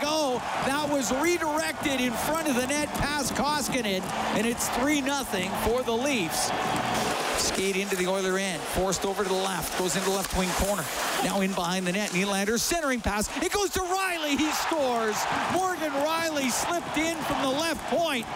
Go. 0.00 0.40
That 0.66 0.88
was 0.88 1.12
redirected 1.12 2.00
in 2.00 2.12
front 2.12 2.48
of 2.48 2.56
the 2.56 2.66
net 2.66 2.88
past 2.94 3.34
Koskinen, 3.34 4.02
and 4.36 4.46
it's 4.46 4.68
3 4.70 5.02
0 5.02 5.24
for 5.64 5.82
the 5.82 5.92
Leafs. 5.92 6.50
Skate 7.38 7.76
into 7.76 7.96
the 7.96 8.06
Oiler 8.06 8.38
end. 8.38 8.60
Forced 8.60 9.04
over 9.04 9.22
to 9.22 9.28
the 9.28 9.34
left. 9.34 9.78
Goes 9.78 9.96
into 9.96 10.10
left 10.10 10.36
wing 10.38 10.48
corner. 10.50 10.84
Now 11.24 11.40
in 11.40 11.52
behind 11.52 11.86
the 11.86 11.92
net. 11.92 12.10
Nylander 12.10 12.58
centering 12.58 13.00
pass. 13.00 13.28
It 13.42 13.52
goes 13.52 13.70
to 13.70 13.80
Rielly. 13.80 14.38
He 14.38 14.50
scores. 14.52 15.16
Morgan 15.52 15.92
Rielly 15.92 16.50
slipped 16.50 16.96
in 16.96 17.16
from 17.24 17.42
the 17.42 17.50
left 17.50 17.82
point. 17.90 18.26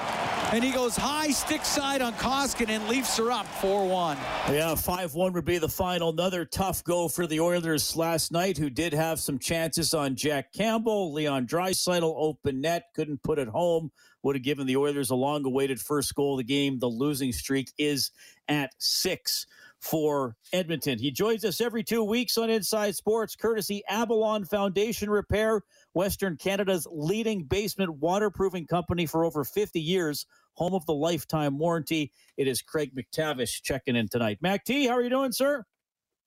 And 0.51 0.65
he 0.65 0.71
goes 0.71 0.97
high 0.97 1.31
stick 1.31 1.63
side 1.63 2.01
on 2.01 2.15
Koskinen. 2.15 2.71
And 2.71 2.89
Leafs 2.89 3.19
are 3.19 3.31
up 3.31 3.47
4-1. 3.61 4.17
Yeah, 4.49 4.75
5-1 4.75 5.35
would 5.35 5.45
be 5.45 5.59
the 5.59 5.69
final. 5.69 6.09
Another 6.09 6.47
tough 6.47 6.83
go 6.85 7.07
for 7.07 7.27
the 7.27 7.41
Oilers 7.41 7.95
last 7.97 8.33
night, 8.33 8.57
who 8.57 8.71
did 8.71 8.95
have 8.95 9.21
some 9.21 9.39
chances 9.39 9.93
on 9.93 10.17
Jack 10.17 10.53
Campbell. 10.55 11.13
Leon 11.13 11.47
Draisaitl 11.47 12.15
open 12.17 12.63
net, 12.63 12.85
couldn't 12.95 13.23
put 13.23 13.39
it 13.39 13.49
home. 13.49 13.91
Would 14.23 14.37
have 14.37 14.43
given 14.43 14.67
the 14.67 14.79
Oilers 14.79 15.11
a 15.11 15.15
long-awaited 15.15 15.81
first 15.81 16.15
goal 16.15 16.35
of 16.35 16.39
the 16.39 16.45
game. 16.45 16.79
The 16.79 16.89
losing 16.89 17.33
streak 17.33 17.71
is 17.77 18.11
at 18.49 18.73
six 18.79 19.47
for 19.81 20.37
Edmonton. 20.53 20.99
He 20.99 21.11
joins 21.11 21.45
us 21.45 21.61
every 21.61 21.83
two 21.83 22.03
weeks 22.03 22.37
on 22.37 22.51
Inside 22.51 22.95
Sports, 22.97 23.37
courtesy 23.37 23.83
Avalon 23.89 24.45
Foundation 24.45 25.11
Repair, 25.11 25.63
Western 25.95 26.37
Canada's 26.37 26.87
leading 26.91 27.45
basement 27.45 27.91
waterproofing 27.99 28.67
company 28.67 29.07
for 29.07 29.25
over 29.25 29.45
50 29.45 29.81
years, 29.81 30.27
home 30.55 30.75
of 30.75 30.85
the 30.87 30.95
lifetime 30.95 31.59
warranty. 31.59 32.13
It 32.37 32.49
is 32.49 32.63
Craig 32.63 32.93
MacTavish 32.95 33.63
checking 33.63 33.97
in 33.97 34.09
tonight. 34.09 34.39
Mac 34.41 34.65
T, 34.65 34.87
how 34.87 34.95
are 34.95 35.03
you 35.03 35.11
doing, 35.11 35.33
sir? 35.33 35.65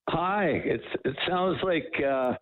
Hi. 0.08 0.46
It's 0.64 0.84
it 1.04 1.16
sounds 1.28 1.58
like 1.62 1.92
uh, 2.04 2.34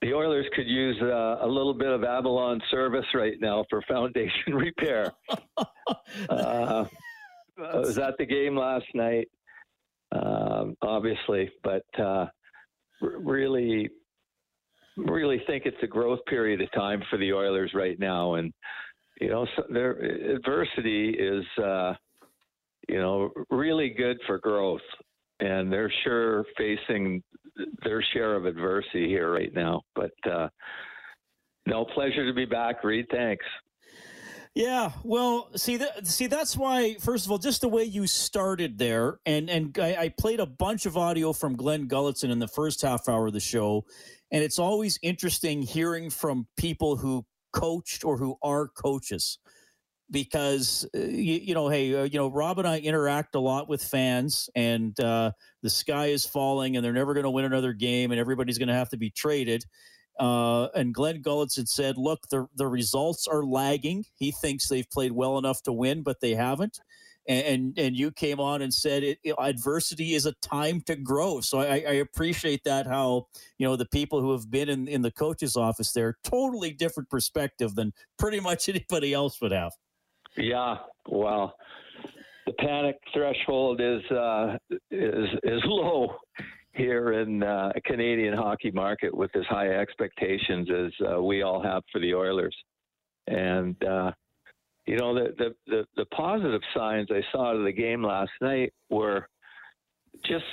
the 0.00 0.14
Oilers 0.14 0.46
could 0.54 0.66
use 0.66 0.96
uh, 1.02 1.38
a 1.42 1.46
little 1.46 1.74
bit 1.74 1.88
of 1.88 2.04
Avalon 2.04 2.60
service 2.70 3.04
right 3.14 3.34
now 3.40 3.64
for 3.68 3.82
foundation 3.82 4.54
repair. 4.54 5.12
uh, 6.30 6.84
I 7.58 7.76
was 7.76 7.98
at 7.98 8.16
the 8.16 8.24
game 8.24 8.56
last 8.56 8.86
night, 8.94 9.28
um, 10.12 10.76
obviously, 10.82 11.50
but 11.62 11.84
uh, 11.98 12.26
really, 13.00 13.88
really 14.96 15.42
think 15.46 15.64
it's 15.66 15.76
a 15.82 15.86
growth 15.86 16.20
period 16.26 16.60
of 16.60 16.70
time 16.72 17.02
for 17.10 17.16
the 17.18 17.32
Oilers 17.32 17.72
right 17.74 17.98
now, 17.98 18.34
and 18.34 18.52
you 19.20 19.28
know, 19.28 19.46
so 19.54 19.64
their 19.70 19.92
adversity 20.34 21.10
is, 21.10 21.44
uh, 21.62 21.92
you 22.88 22.98
know, 22.98 23.30
really 23.50 23.90
good 23.90 24.18
for 24.26 24.38
growth, 24.38 24.80
and 25.40 25.70
they're 25.70 25.92
sure 26.04 26.44
facing 26.56 27.22
their 27.84 28.02
share 28.14 28.34
of 28.34 28.46
adversity 28.46 29.08
here 29.08 29.30
right 29.32 29.52
now. 29.54 29.82
But 29.94 30.12
uh, 30.30 30.48
no 31.66 31.84
pleasure 31.84 32.26
to 32.26 32.32
be 32.32 32.46
back, 32.46 32.82
Reid. 32.82 33.06
Thanks. 33.10 33.44
Yeah, 34.54 34.90
well, 35.04 35.48
see 35.56 35.76
that 35.76 36.08
see 36.08 36.26
that's 36.26 36.56
why 36.56 36.94
first 36.94 37.24
of 37.24 37.30
all, 37.30 37.38
just 37.38 37.60
the 37.60 37.68
way 37.68 37.84
you 37.84 38.08
started 38.08 38.78
there, 38.78 39.20
and 39.24 39.48
and 39.48 39.78
I, 39.80 39.96
I, 39.96 40.08
played 40.08 40.40
a 40.40 40.46
bunch 40.46 40.86
of 40.86 40.96
audio 40.96 41.32
from 41.32 41.54
Glenn 41.54 41.86
Gulutzan 41.86 42.30
in 42.30 42.40
the 42.40 42.48
first 42.48 42.82
half 42.82 43.08
hour 43.08 43.28
of 43.28 43.32
the 43.32 43.38
show, 43.38 43.84
and 44.32 44.42
it's 44.42 44.58
always 44.58 44.98
interesting 45.02 45.62
hearing 45.62 46.10
from 46.10 46.48
people 46.56 46.96
who 46.96 47.24
coached 47.52 48.04
or 48.04 48.16
who 48.16 48.38
are 48.42 48.66
coaches, 48.66 49.38
because 50.10 50.84
uh, 50.96 50.98
you, 50.98 51.34
you, 51.34 51.54
know, 51.54 51.68
hey, 51.68 51.94
uh, 51.94 52.02
you 52.02 52.18
know, 52.18 52.28
Rob 52.28 52.58
and 52.58 52.66
I 52.66 52.80
interact 52.80 53.36
a 53.36 53.40
lot 53.40 53.68
with 53.68 53.84
fans, 53.84 54.50
and 54.56 54.98
uh, 54.98 55.30
the 55.62 55.70
sky 55.70 56.06
is 56.06 56.26
falling, 56.26 56.74
and 56.74 56.84
they're 56.84 56.92
never 56.92 57.14
going 57.14 57.22
to 57.22 57.30
win 57.30 57.44
another 57.44 57.72
game, 57.72 58.10
and 58.10 58.18
everybody's 58.18 58.58
going 58.58 58.68
to 58.68 58.74
have 58.74 58.90
to 58.90 58.96
be 58.96 59.10
traded 59.10 59.64
uh, 60.18 60.68
and 60.74 60.92
Glenn 60.92 61.22
Gulutzan 61.22 61.68
said, 61.68 61.96
look, 61.96 62.28
the, 62.30 62.46
the 62.54 62.66
results 62.66 63.26
are 63.26 63.44
lagging. 63.44 64.04
He 64.14 64.30
thinks 64.30 64.68
they've 64.68 64.88
played 64.90 65.12
well 65.12 65.38
enough 65.38 65.62
to 65.62 65.72
win, 65.72 66.02
but 66.02 66.20
they 66.20 66.34
haven't. 66.34 66.80
And, 67.28 67.46
and, 67.46 67.78
and 67.78 67.96
you 67.96 68.10
came 68.10 68.40
on 68.40 68.60
and 68.62 68.72
said 68.72 69.02
it, 69.02 69.18
it, 69.22 69.34
adversity 69.38 70.14
is 70.14 70.26
a 70.26 70.32
time 70.42 70.80
to 70.82 70.96
grow. 70.96 71.40
So 71.40 71.60
I, 71.60 71.84
I, 71.86 71.92
appreciate 72.00 72.64
that. 72.64 72.86
How 72.86 73.26
you 73.58 73.68
know 73.68 73.76
the 73.76 73.86
people 73.86 74.22
who 74.22 74.32
have 74.32 74.50
been 74.50 74.70
in, 74.70 74.88
in 74.88 75.02
the 75.02 75.10
coach's 75.10 75.54
office 75.54 75.92
there, 75.92 76.16
totally 76.24 76.72
different 76.72 77.10
perspective 77.10 77.74
than 77.74 77.92
pretty 78.18 78.40
much 78.40 78.68
anybody 78.70 79.12
else 79.12 79.38
would 79.42 79.52
have. 79.52 79.72
Yeah, 80.36 80.76
well, 81.08 81.54
the 82.46 82.54
panic 82.54 82.96
threshold 83.12 83.80
is 83.82 84.02
uh, 84.10 84.56
is 84.90 85.28
is 85.44 85.60
low 85.66 86.16
here 86.80 87.12
in 87.12 87.42
uh, 87.42 87.72
Canadian 87.84 88.34
hockey 88.34 88.70
market 88.70 89.14
with 89.14 89.30
as 89.36 89.44
high 89.46 89.68
expectations 89.68 90.68
as 90.70 91.06
uh, 91.06 91.22
we 91.22 91.42
all 91.42 91.62
have 91.62 91.82
for 91.92 92.00
the 92.00 92.14
Oilers. 92.14 92.56
And, 93.26 93.76
uh, 93.84 94.12
you 94.86 94.96
know, 94.96 95.14
the, 95.14 95.34
the, 95.36 95.54
the, 95.66 95.84
the, 95.96 96.06
positive 96.06 96.62
signs 96.74 97.08
I 97.10 97.20
saw 97.32 97.54
of 97.54 97.64
the 97.64 97.72
game 97.72 98.02
last 98.02 98.30
night 98.40 98.72
were 98.88 99.28
just 100.24 100.44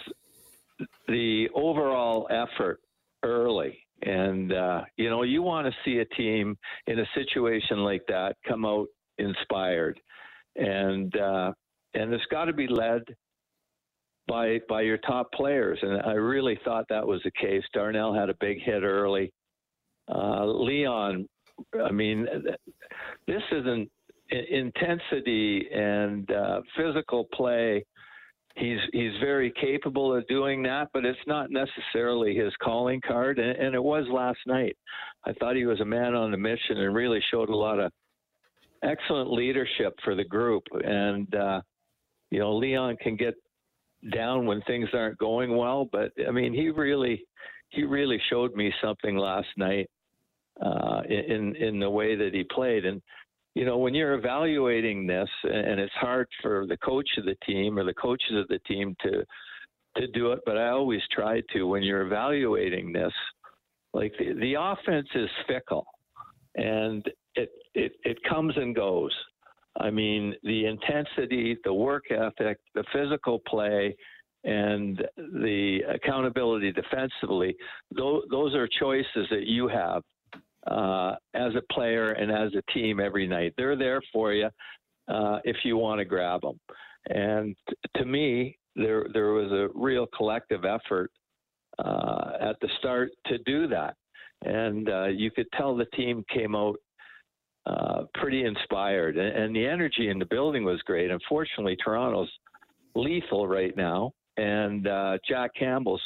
the 1.07 1.47
overall 1.55 2.27
effort 2.29 2.81
early. 3.23 3.79
And, 4.03 4.53
uh, 4.53 4.81
you 4.97 5.09
know, 5.09 5.23
you 5.23 5.41
want 5.41 5.66
to 5.66 5.73
see 5.85 5.99
a 5.99 6.05
team 6.16 6.57
in 6.87 6.99
a 6.99 7.05
situation 7.16 7.79
like 7.79 8.03
that 8.09 8.35
come 8.45 8.66
out 8.66 8.87
inspired. 9.17 9.99
And, 10.57 11.16
uh, 11.17 11.53
and 11.93 12.13
it's 12.13 12.25
got 12.29 12.45
to 12.45 12.53
be 12.53 12.67
led 12.67 13.03
by 14.27 14.59
by 14.67 14.81
your 14.81 14.97
top 14.99 15.31
players, 15.31 15.79
and 15.81 16.01
I 16.01 16.13
really 16.13 16.59
thought 16.63 16.85
that 16.89 17.05
was 17.05 17.21
the 17.23 17.31
case. 17.31 17.63
Darnell 17.73 18.13
had 18.13 18.29
a 18.29 18.35
big 18.39 18.61
hit 18.61 18.83
early. 18.83 19.31
Uh, 20.13 20.45
Leon, 20.45 21.27
I 21.83 21.91
mean, 21.91 22.27
this 23.27 23.41
isn't 23.51 23.89
intensity 24.29 25.67
and 25.73 26.29
uh, 26.31 26.61
physical 26.75 27.27
play. 27.33 27.85
He's 28.55 28.79
he's 28.91 29.13
very 29.21 29.53
capable 29.61 30.16
of 30.16 30.27
doing 30.27 30.63
that, 30.63 30.89
but 30.93 31.05
it's 31.05 31.19
not 31.27 31.51
necessarily 31.51 32.35
his 32.35 32.51
calling 32.61 33.01
card, 33.05 33.37
and, 33.37 33.55
and 33.57 33.75
it 33.75 33.83
was 33.83 34.05
last 34.11 34.39
night. 34.47 34.75
I 35.25 35.33
thought 35.33 35.55
he 35.55 35.66
was 35.66 35.79
a 35.79 35.85
man 35.85 36.16
on 36.16 36.33
a 36.33 36.37
mission 36.37 36.77
and 36.77 36.95
really 36.95 37.21
showed 37.29 37.49
a 37.49 37.55
lot 37.55 37.79
of 37.79 37.91
excellent 38.83 39.31
leadership 39.31 39.93
for 40.03 40.16
the 40.16 40.23
group. 40.23 40.63
And 40.73 41.33
uh, 41.35 41.61
you 42.31 42.39
know, 42.39 42.55
Leon 42.55 42.97
can 43.01 43.16
get 43.16 43.35
down 44.13 44.46
when 44.46 44.62
things 44.62 44.90
aren't 44.94 45.18
going 45.18 45.56
well. 45.56 45.88
But 45.91 46.12
I 46.28 46.31
mean, 46.31 46.53
he 46.53 46.69
really 46.69 47.25
he 47.69 47.84
really 47.84 48.22
showed 48.30 48.53
me 48.56 48.74
something 48.81 49.18
last 49.18 49.47
night 49.58 49.90
uh, 50.63 51.02
in 51.09 51.56
in 51.56 51.80
the 51.80 51.90
way 51.90 52.16
that 52.16 52.34
he 52.34 52.44
played. 52.44 52.85
And 52.85 53.02
you 53.56 53.66
know, 53.66 53.78
when 53.78 53.94
you're 53.94 54.13
evaluating 54.13 55.08
this, 55.08 55.30
and 55.44 55.80
it's 55.80 55.94
hard 55.94 56.28
for 56.41 56.68
the 56.68 56.78
coach 56.78 57.09
of 57.18 57.25
the 57.25 57.38
team 57.46 57.80
or 57.80 57.84
the 57.84 57.94
coaches 57.94 58.35
of 58.35 58.47
the 58.47 58.59
team 58.68 58.96
to 59.03 59.24
to 59.97 60.08
do 60.08 60.31
it, 60.31 60.40
but 60.46 60.58
I 60.58 60.69
always 60.69 61.02
try 61.12 61.41
to 61.53 61.64
when 61.64 61.84
you're 61.84 62.06
evaluating 62.06 62.93
this. 62.93 63.14
Like 63.93 64.14
the, 64.20 64.34
the 64.34 64.55
offense 64.59 65.08
is 65.16 65.29
fickle, 65.47 65.88
and 66.55 67.03
it, 67.35 67.50
it 67.73 67.93
it 68.03 68.17
comes 68.29 68.53
and 68.58 68.76
goes. 68.76 69.11
I 69.79 69.90
mean, 69.90 70.35
the 70.44 70.66
intensity, 70.66 71.58
the 71.64 71.74
work 71.74 72.06
ethic, 72.12 72.58
the 72.74 72.84
physical 72.94 73.40
play, 73.47 73.96
and 74.44 75.03
the 75.18 75.79
accountability 75.90 76.72
defensively, 76.72 77.56
those, 77.96 78.24
those 78.32 78.56
are 78.56 78.68
choices 78.79 79.28
that 79.29 79.46
you 79.46 79.68
have 79.68 80.02
uh, 80.68 81.16
as 81.34 81.53
a 81.56 81.74
player 81.74 82.12
and 82.12 82.32
as 82.32 82.52
a 82.56 82.72
team 82.72 83.00
every 83.00 83.28
night. 83.28 83.53
They're 83.58 83.78
there 83.78 84.02
for 84.14 84.34
you 84.34 84.50
uh, 85.08 85.40
if 85.44 85.58
you 85.64 85.78
want 85.78 86.00
to 86.00 86.06
grab 86.06 86.41
them. 86.41 86.59
And 87.09 87.56
to 87.96 88.06
me, 88.06 88.58
there 88.76 89.06
there 89.14 89.32
was 89.32 89.52
a 89.52 89.70
real 89.74 90.08
collective 90.16 90.66
effort 90.66 91.12
uh, 91.79 92.32
at 92.40 92.58
the 92.62 92.70
start 92.79 93.12
to 93.28 93.38
do 93.40 93.68
that, 93.68 93.96
and 94.44 94.90
uh, 94.90 95.06
you 95.06 95.32
could 95.32 95.47
tell 95.58 95.76
the 95.76 95.85
team 95.96 96.24
came 96.34 96.56
out 96.56 96.78
uh, 97.67 98.03
pretty 98.14 98.46
inspired, 98.46 99.17
and, 99.17 99.35
and, 99.35 99.55
the 99.55 99.66
energy 99.66 100.09
in 100.09 100.19
the 100.19 100.25
building 100.25 100.64
was 100.64 100.81
great. 100.84 101.11
Unfortunately, 101.11 101.75
Toronto's 101.84 102.31
lethal 102.96 103.46
right 103.46 103.75
now, 103.75 104.14
and 104.37 104.87
uh, 104.87 105.17
Jack 105.28 105.52
Campbell's 105.59 106.02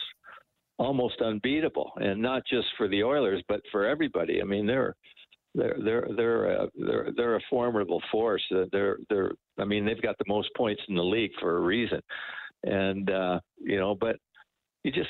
almost 0.80 1.22
unbeatable, 1.22 1.92
and 1.98 2.20
not 2.20 2.42
just 2.50 2.68
for 2.78 2.88
the 2.88 3.04
Oilers, 3.04 3.44
but 3.48 3.62
for 3.72 3.86
everybody. 3.86 4.42
I 4.42 4.46
mean, 4.46 4.66
they're 4.66 4.96
they're 5.54 5.78
they're 5.84 6.08
they're 6.16 6.46
a, 6.52 6.68
they're 6.76 7.10
they're 7.16 7.36
a 7.36 7.42
formidable 7.50 8.02
force. 8.12 8.44
They're 8.72 8.98
they're 9.10 9.32
I 9.60 9.66
mean, 9.66 9.86
they've 9.86 10.02
got 10.02 10.18
the 10.18 10.26
most 10.28 10.50
points 10.58 10.82
in 10.90 10.96
the 10.96 11.04
league 11.04 11.32
for 11.40 11.58
a 11.58 11.62
reason, 11.62 12.02
and 12.64 13.10
uh, 13.12 13.40
you 13.60 13.78
know, 13.78 13.94
but 13.94 14.16
you 14.84 14.92
just 14.92 15.10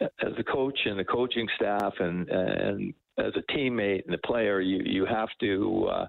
as 0.00 0.32
a 0.38 0.44
coach 0.44 0.78
and 0.84 0.98
the 0.98 1.04
coaching 1.04 1.48
staff 1.56 1.94
and 1.98 2.28
and 2.28 2.94
as 3.18 3.32
a 3.36 3.52
teammate 3.52 4.04
and 4.06 4.14
a 4.14 4.26
player, 4.26 4.60
you 4.60 4.82
you 4.84 5.06
have 5.06 5.28
to. 5.40 5.88
Uh, 5.90 6.06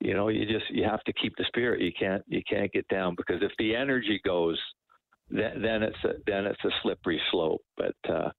you 0.00 0.12
know, 0.12 0.28
you 0.28 0.44
just 0.44 0.70
you 0.70 0.84
have 0.84 1.02
to 1.04 1.12
keep 1.14 1.34
the 1.38 1.44
spirit. 1.48 1.80
You 1.80 1.92
can't 1.98 2.22
you 2.26 2.42
can't 2.48 2.72
get 2.72 2.86
down 2.88 3.14
because 3.16 3.42
if 3.42 3.52
the 3.58 3.74
energy 3.74 4.20
goes, 4.24 4.60
then, 5.30 5.62
then 5.62 5.82
it's 5.82 6.04
a, 6.04 6.12
then 6.26 6.44
it's 6.44 6.64
a 6.64 6.70
slippery 6.82 7.20
slope. 7.30 7.62
But 7.76 7.94
uh, 8.08 8.30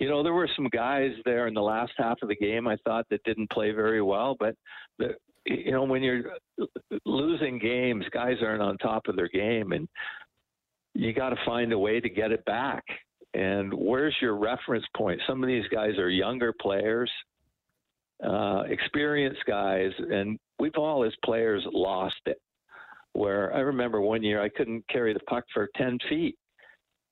you 0.00 0.08
know, 0.08 0.22
there 0.22 0.34
were 0.34 0.48
some 0.56 0.68
guys 0.72 1.12
there 1.24 1.46
in 1.46 1.54
the 1.54 1.62
last 1.62 1.92
half 1.96 2.18
of 2.22 2.28
the 2.28 2.36
game 2.36 2.66
I 2.68 2.76
thought 2.84 3.06
that 3.10 3.22
didn't 3.24 3.50
play 3.50 3.70
very 3.72 4.02
well. 4.02 4.36
But 4.38 4.54
the, 4.98 5.14
you 5.44 5.72
know, 5.72 5.84
when 5.84 6.02
you're 6.02 6.24
losing 7.04 7.58
games, 7.58 8.04
guys 8.12 8.36
aren't 8.42 8.62
on 8.62 8.76
top 8.78 9.06
of 9.08 9.16
their 9.16 9.28
game, 9.28 9.72
and 9.72 9.88
you 10.94 11.12
got 11.12 11.30
to 11.30 11.36
find 11.44 11.72
a 11.72 11.78
way 11.78 12.00
to 12.00 12.08
get 12.08 12.32
it 12.32 12.44
back. 12.44 12.84
And 13.34 13.72
where's 13.72 14.16
your 14.20 14.36
reference 14.36 14.84
point? 14.96 15.20
Some 15.26 15.42
of 15.42 15.48
these 15.48 15.66
guys 15.72 15.98
are 15.98 16.10
younger 16.10 16.52
players, 16.60 17.10
uh, 18.24 18.62
experienced 18.68 19.44
guys, 19.46 19.90
and 19.98 20.38
we've 20.58 20.76
all 20.76 21.04
as 21.04 21.12
players 21.24 21.64
lost 21.72 22.20
it. 22.26 22.38
Where 23.12 23.54
I 23.54 23.60
remember 23.60 24.00
one 24.00 24.22
year 24.22 24.42
I 24.42 24.48
couldn't 24.48 24.84
carry 24.88 25.12
the 25.12 25.20
puck 25.20 25.44
for 25.52 25.68
10 25.76 25.98
feet. 26.08 26.36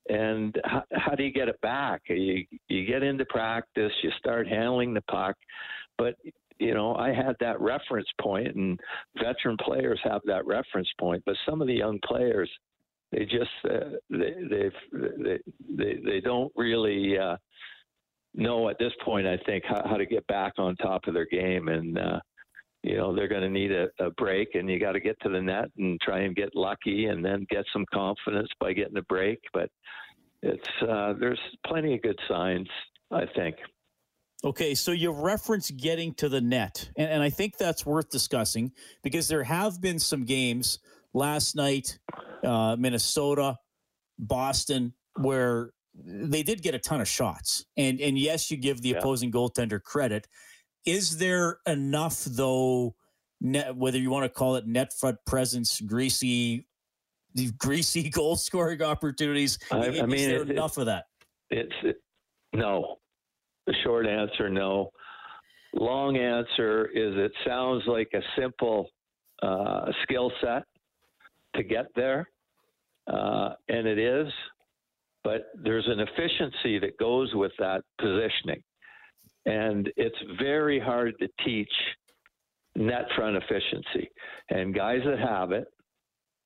And 0.08 0.54
how, 0.64 0.84
how 0.92 1.14
do 1.16 1.24
you 1.24 1.32
get 1.32 1.48
it 1.48 1.60
back? 1.62 2.02
You, 2.08 2.44
you 2.68 2.86
get 2.86 3.02
into 3.02 3.24
practice, 3.24 3.92
you 4.02 4.10
start 4.18 4.46
handling 4.46 4.94
the 4.94 5.00
puck, 5.02 5.34
but 5.98 6.14
you 6.58 6.74
know, 6.74 6.94
I 6.94 7.08
had 7.08 7.36
that 7.40 7.60
reference 7.60 8.08
point, 8.20 8.54
and 8.56 8.80
veteran 9.22 9.56
players 9.58 10.00
have 10.04 10.22
that 10.24 10.46
reference 10.46 10.88
point. 10.98 11.22
But 11.26 11.36
some 11.46 11.60
of 11.60 11.66
the 11.66 11.74
young 11.74 11.98
players, 12.04 12.50
they 13.12 13.24
just 13.24 13.50
uh, 13.64 13.96
they 14.10 14.34
they 14.48 15.38
they 15.76 16.00
they 16.04 16.20
don't 16.20 16.52
really 16.56 17.18
uh, 17.18 17.36
know 18.36 18.68
at 18.68 18.78
this 18.78 18.92
point. 19.04 19.26
I 19.26 19.38
think 19.46 19.64
how, 19.66 19.82
how 19.84 19.96
to 19.96 20.06
get 20.06 20.26
back 20.26 20.54
on 20.58 20.76
top 20.76 21.06
of 21.06 21.14
their 21.14 21.26
game, 21.26 21.68
and 21.68 21.98
uh, 21.98 22.20
you 22.82 22.96
know 22.96 23.14
they're 23.14 23.28
going 23.28 23.42
to 23.42 23.50
need 23.50 23.72
a, 23.72 23.88
a 23.98 24.10
break, 24.10 24.54
and 24.54 24.70
you 24.70 24.78
got 24.78 24.92
to 24.92 25.00
get 25.00 25.18
to 25.22 25.28
the 25.28 25.40
net 25.40 25.66
and 25.78 26.00
try 26.00 26.20
and 26.20 26.36
get 26.36 26.54
lucky, 26.54 27.06
and 27.06 27.24
then 27.24 27.46
get 27.50 27.64
some 27.72 27.84
confidence 27.92 28.48
by 28.60 28.72
getting 28.72 28.96
a 28.96 29.02
break. 29.02 29.40
But 29.52 29.70
it's 30.42 30.68
uh, 30.88 31.14
there's 31.18 31.40
plenty 31.66 31.94
of 31.94 32.02
good 32.02 32.18
signs, 32.28 32.68
I 33.10 33.24
think. 33.34 33.56
Okay, 34.44 34.74
so 34.74 34.92
you 34.92 35.10
reference 35.10 35.70
getting 35.70 36.14
to 36.14 36.28
the 36.28 36.40
net, 36.40 36.90
and, 36.96 37.08
and 37.08 37.22
I 37.22 37.30
think 37.30 37.56
that's 37.56 37.86
worth 37.86 38.10
discussing 38.10 38.72
because 39.02 39.28
there 39.28 39.42
have 39.42 39.80
been 39.80 39.98
some 39.98 40.24
games 40.24 40.78
last 41.14 41.56
night, 41.56 41.98
uh, 42.44 42.76
Minnesota, 42.78 43.56
Boston, 44.18 44.92
where 45.16 45.70
they 46.04 46.42
did 46.42 46.62
get 46.62 46.74
a 46.74 46.78
ton 46.78 47.00
of 47.00 47.08
shots, 47.08 47.64
and 47.76 48.00
and 48.00 48.18
yes, 48.18 48.50
you 48.50 48.56
give 48.56 48.82
the 48.82 48.90
yeah. 48.90 48.98
opposing 48.98 49.32
goaltender 49.32 49.82
credit. 49.82 50.28
Is 50.84 51.18
there 51.18 51.58
enough 51.66 52.24
though? 52.24 52.94
Net, 53.38 53.76
whether 53.76 53.98
you 53.98 54.08
want 54.08 54.24
to 54.24 54.30
call 54.30 54.56
it 54.56 54.66
net 54.66 54.94
front 54.98 55.18
presence, 55.26 55.78
greasy, 55.82 56.66
greasy 57.58 58.08
goal 58.10 58.36
scoring 58.36 58.82
opportunities. 58.82 59.58
I, 59.70 59.76
I 59.76 59.90
mean, 60.06 60.14
is 60.14 60.26
there 60.26 60.42
it, 60.42 60.50
enough 60.50 60.78
of 60.78 60.86
that? 60.86 61.04
It's 61.50 61.74
it, 61.82 62.00
no. 62.54 62.96
The 63.66 63.74
short 63.84 64.06
answer, 64.06 64.48
no. 64.48 64.90
Long 65.74 66.16
answer 66.16 66.86
is 66.86 67.14
it 67.16 67.32
sounds 67.46 67.82
like 67.86 68.08
a 68.14 68.22
simple 68.40 68.88
uh, 69.42 69.86
skill 70.02 70.32
set 70.40 70.62
to 71.56 71.62
get 71.62 71.86
there, 71.94 72.28
uh, 73.06 73.50
and 73.68 73.86
it 73.86 73.98
is, 73.98 74.32
but 75.26 75.46
there's 75.60 75.88
an 75.88 75.98
efficiency 75.98 76.78
that 76.78 76.96
goes 77.00 77.34
with 77.34 77.50
that 77.58 77.80
positioning. 77.98 78.62
And 79.44 79.90
it's 79.96 80.16
very 80.40 80.78
hard 80.78 81.14
to 81.18 81.26
teach 81.44 81.72
net 82.76 83.06
front 83.16 83.36
efficiency. 83.36 84.08
And 84.50 84.72
guys 84.72 85.00
that 85.04 85.18
have 85.18 85.50
it, 85.50 85.66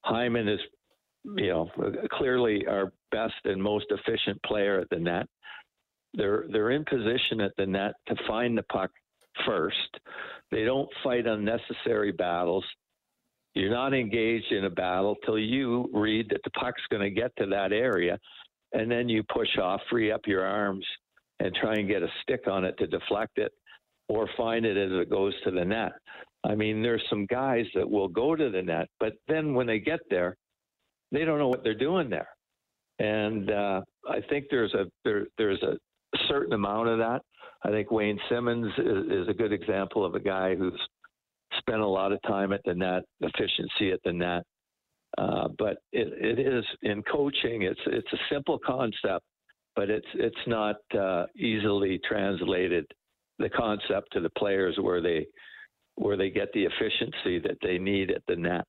Hyman 0.07 0.49
is, 0.49 0.61
you 1.37 1.49
know, 1.49 1.71
clearly 2.13 2.67
our 2.67 2.91
best 3.13 3.35
and 3.45 3.63
most 3.63 3.85
efficient 3.91 4.43
player 4.45 4.81
at 4.81 4.89
the 4.89 4.99
net. 4.99 5.27
They're 6.15 6.47
they're 6.51 6.71
in 6.71 6.85
position 6.87 7.43
at 7.43 7.53
the 7.59 7.67
net 7.67 7.93
to 8.09 8.17
find 8.27 8.57
the 8.57 8.65
puck 8.73 8.91
first. 9.45 10.01
They 10.51 10.65
don't 10.65 10.89
fight 11.05 11.27
unnecessary 11.27 12.13
battles. 12.13 12.65
You're 13.55 13.71
not 13.71 13.93
engaged 13.93 14.53
in 14.53 14.65
a 14.65 14.71
battle 14.71 15.17
till 15.27 15.39
you 15.39 15.91
read 15.93 16.31
that 16.31 16.41
the 16.45 16.51
puck's 16.51 16.83
going 16.91 17.03
to 17.03 17.11
get 17.11 17.31
to 17.39 17.47
that 17.47 17.73
area, 17.73 18.19
and 18.73 18.91
then 18.91 19.09
you 19.09 19.23
push 19.33 19.59
off, 19.59 19.81
free 19.91 20.13
up 20.13 20.23
your 20.27 20.45
arms, 20.45 20.87
and 21.41 21.55
try 21.55 21.75
and 21.75 21.89
get 21.89 22.03
a 22.03 22.09
stick 22.23 22.47
on 22.47 22.65
it 22.65 22.77
to 22.79 22.87
deflect 22.87 23.39
it, 23.39 23.53
or 24.09 24.29
find 24.37 24.67
it 24.67 24.77
as 24.77 24.91
it 25.01 25.11
goes 25.11 25.35
to 25.45 25.51
the 25.51 25.65
net. 25.65 25.93
I 26.45 26.55
mean, 26.55 26.83
there's 26.83 27.03
some 27.11 27.27
guys 27.27 27.67
that 27.75 27.89
will 27.89 28.09
go 28.09 28.35
to 28.35 28.51
the 28.51 28.63
net, 28.63 28.89
but 28.99 29.15
then 29.29 29.55
when 29.55 29.67
they 29.67 29.79
get 29.79 30.01
there, 30.09 30.37
they 31.13 31.25
don't 31.25 31.39
know 31.39 31.49
what 31.49 31.63
they're 31.63 31.75
doing 31.75 32.09
there. 32.09 32.29
And 32.99 33.51
uh, 33.51 33.81
I 34.09 34.21
think 34.29 34.47
there's 34.51 34.75
a 34.75 34.85
there, 35.05 35.27
there's 35.39 35.63
a 35.63 35.77
certain 36.29 36.53
amount 36.53 36.89
of 36.89 36.99
that. 36.99 37.23
I 37.65 37.71
think 37.71 37.91
Wayne 37.91 38.19
Simmonds 38.31 38.69
is, 38.79 39.07
is 39.11 39.29
a 39.29 39.35
good 39.35 39.53
example 39.53 40.05
of 40.05 40.15
a 40.15 40.21
guy 40.21 40.55
who's 40.55 40.81
spent 41.59 41.81
a 41.81 41.87
lot 41.87 42.13
of 42.13 42.21
time 42.23 42.53
at 42.53 42.61
the 42.65 42.75
net, 42.75 43.03
efficiency 43.21 43.93
at 43.93 44.01
the 44.05 44.13
net. 44.13 44.43
Uh, 45.19 45.49
but 45.59 45.79
it, 45.93 46.13
it 46.13 46.39
is 46.39 46.65
in 46.83 47.03
coaching. 47.03 47.63
It's 47.63 47.81
it's 47.87 48.13
a 48.13 48.19
simple 48.31 48.59
concept, 48.65 49.25
but 49.75 49.91
it's 49.91 50.07
it's 50.15 50.37
not 50.47 50.77
uh, 50.99 51.27
easily 51.37 52.01
translated. 52.09 52.87
The 53.39 53.49
concept 53.49 54.13
to 54.13 54.21
the 54.21 54.31
players 54.31 54.77
where 54.81 55.01
they 55.01 55.27
where 55.97 56.17
they 56.17 56.31
get 56.31 56.53
the 56.53 56.65
efficiency 56.65 57.39
that 57.41 57.59
they 57.63 57.79
need 57.79 58.11
at 58.11 58.23
the 58.29 58.37
net. 58.37 58.67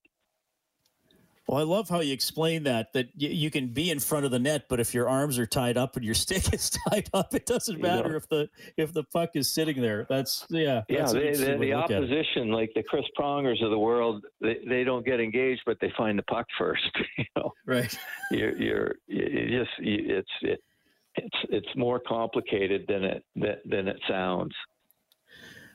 Well, 1.51 1.59
I 1.59 1.63
love 1.63 1.89
how 1.89 1.99
you 1.99 2.13
explain 2.13 2.63
that, 2.63 2.93
that 2.93 3.07
y- 3.07 3.27
you 3.27 3.51
can 3.51 3.67
be 3.67 3.91
in 3.91 3.99
front 3.99 4.23
of 4.23 4.31
the 4.31 4.39
net, 4.39 4.67
but 4.69 4.79
if 4.79 4.93
your 4.93 5.09
arms 5.09 5.37
are 5.37 5.45
tied 5.45 5.75
up 5.75 5.97
and 5.97 6.05
your 6.05 6.13
stick 6.25 6.53
is 6.53 6.69
tied 6.69 7.09
up, 7.13 7.35
it 7.35 7.45
doesn't 7.45 7.81
matter 7.81 8.15
if 8.15 8.29
the 8.29 8.49
if 8.77 8.93
the 8.93 9.03
puck 9.03 9.31
is 9.33 9.53
sitting 9.53 9.81
there. 9.81 10.07
That's 10.07 10.45
yeah. 10.49 10.83
Yeah, 10.87 11.11
they, 11.11 11.33
they, 11.33 11.57
the 11.57 11.73
opposition, 11.73 12.51
like 12.51 12.71
the 12.73 12.83
Chris 12.83 13.03
Prongers 13.15 13.61
of 13.61 13.69
the 13.69 13.77
world, 13.77 14.23
they, 14.39 14.59
they 14.65 14.85
don't 14.85 15.05
get 15.05 15.19
engaged, 15.19 15.63
but 15.65 15.77
they 15.81 15.91
find 15.97 16.17
the 16.17 16.23
puck 16.23 16.47
first. 16.57 16.89
You 17.17 17.25
know, 17.35 17.51
right? 17.65 17.99
You're 18.31 18.57
you're 18.57 18.95
you 19.07 19.59
just 19.59 19.71
you, 19.79 20.17
it's 20.17 20.31
it, 20.41 20.63
it's 21.15 21.37
it's 21.49 21.75
more 21.75 21.99
complicated 21.99 22.85
than 22.87 23.03
it 23.03 23.25
than 23.35 23.89
it 23.89 23.99
sounds. 24.07 24.53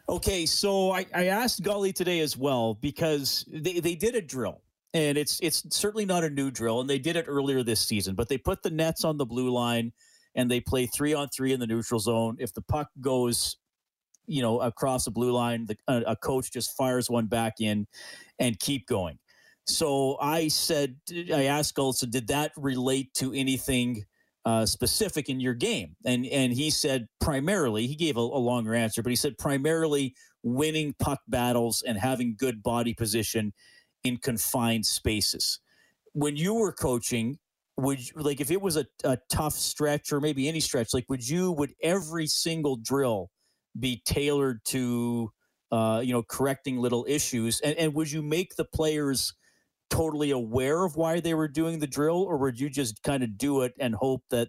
Okay, 0.08 0.46
so 0.46 0.92
I, 0.92 1.04
I 1.14 1.26
asked 1.26 1.62
Gully 1.62 1.92
today 1.92 2.20
as 2.20 2.36
well 2.36 2.74
because 2.74 3.44
they, 3.52 3.80
they 3.80 3.94
did 3.94 4.14
a 4.14 4.22
drill 4.22 4.62
and 4.96 5.18
it's 5.18 5.38
it's 5.42 5.62
certainly 5.70 6.06
not 6.06 6.24
a 6.24 6.30
new 6.30 6.50
drill, 6.50 6.80
and 6.80 6.88
they 6.88 6.98
did 6.98 7.16
it 7.16 7.26
earlier 7.28 7.62
this 7.62 7.80
season. 7.80 8.14
But 8.14 8.28
they 8.28 8.38
put 8.38 8.62
the 8.62 8.70
nets 8.70 9.04
on 9.04 9.18
the 9.18 9.26
blue 9.26 9.50
line, 9.50 9.92
and 10.34 10.50
they 10.50 10.60
play 10.60 10.86
three 10.86 11.12
on 11.12 11.28
three 11.28 11.52
in 11.52 11.60
the 11.60 11.66
neutral 11.66 12.00
zone. 12.00 12.36
If 12.38 12.54
the 12.54 12.62
puck 12.62 12.88
goes, 13.00 13.58
you 14.26 14.40
know, 14.40 14.60
across 14.60 15.04
the 15.04 15.10
blue 15.10 15.32
line, 15.32 15.66
the, 15.66 15.76
a, 15.86 16.12
a 16.12 16.16
coach 16.16 16.50
just 16.50 16.74
fires 16.76 17.10
one 17.10 17.26
back 17.26 17.54
in, 17.60 17.86
and 18.38 18.58
keep 18.58 18.86
going. 18.86 19.18
So 19.66 20.16
I 20.20 20.48
said, 20.48 20.96
I 21.12 21.44
asked 21.44 21.74
Gulson, 21.74 22.10
did 22.10 22.28
that 22.28 22.52
relate 22.56 23.12
to 23.14 23.32
anything? 23.32 24.04
Uh, 24.44 24.64
specific 24.64 25.28
in 25.28 25.40
your 25.40 25.54
game? 25.54 25.96
And 26.04 26.24
and 26.26 26.52
he 26.52 26.70
said 26.70 27.08
primarily, 27.20 27.88
he 27.88 27.96
gave 27.96 28.16
a, 28.16 28.20
a, 28.20 28.38
longer 28.38 28.76
answer, 28.76 29.02
but 29.02 29.10
he 29.10 29.16
said 29.16 29.36
primarily 29.38 30.14
winning 30.44 30.94
puck 31.00 31.18
battles 31.26 31.82
and 31.84 31.98
having 31.98 32.36
good 32.38 32.62
body 32.62 32.94
position 32.94 33.52
in 34.06 34.18
confined 34.18 34.86
spaces. 34.86 35.60
When 36.12 36.36
you 36.36 36.54
were 36.54 36.72
coaching, 36.72 37.38
would 37.76 38.00
you, 38.00 38.14
like 38.16 38.40
if 38.40 38.50
it 38.50 38.60
was 38.60 38.76
a, 38.76 38.86
a 39.04 39.18
tough 39.28 39.52
stretch 39.52 40.12
or 40.12 40.20
maybe 40.20 40.48
any 40.48 40.60
stretch, 40.60 40.94
like 40.94 41.04
would 41.08 41.28
you 41.28 41.52
would 41.52 41.74
every 41.82 42.26
single 42.26 42.76
drill 42.76 43.30
be 43.78 44.02
tailored 44.06 44.60
to 44.66 45.30
uh, 45.70 46.00
you 46.02 46.12
know 46.12 46.22
correcting 46.22 46.78
little 46.78 47.04
issues, 47.08 47.60
and, 47.60 47.76
and 47.76 47.94
would 47.94 48.10
you 48.10 48.22
make 48.22 48.56
the 48.56 48.64
players 48.64 49.34
totally 49.90 50.30
aware 50.30 50.84
of 50.84 50.96
why 50.96 51.20
they 51.20 51.34
were 51.34 51.48
doing 51.48 51.78
the 51.78 51.86
drill, 51.86 52.22
or 52.22 52.38
would 52.38 52.58
you 52.58 52.70
just 52.70 53.02
kind 53.02 53.22
of 53.22 53.36
do 53.36 53.62
it 53.62 53.72
and 53.78 53.94
hope 53.94 54.22
that 54.30 54.48